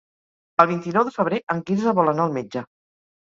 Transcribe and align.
El 0.63 0.67
vint-i-nou 0.71 1.03
de 1.09 1.13
febrer 1.17 1.39
en 1.55 1.61
Quirze 1.67 1.93
vol 1.99 2.11
anar 2.13 2.25
al 2.27 2.33
metge. 2.39 2.65